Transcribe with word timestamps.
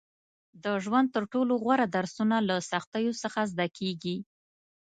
•د 0.63 0.65
ژوند 0.83 1.07
تر 1.15 1.23
ټولو 1.33 1.53
غوره 1.63 1.87
درسونه 1.97 2.37
له 2.49 2.55
سختیو 2.71 3.11
څخه 3.23 3.39
زده 3.51 3.67
کېږي. 3.77 4.17